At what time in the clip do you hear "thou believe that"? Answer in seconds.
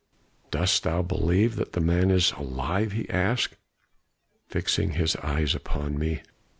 0.81-1.73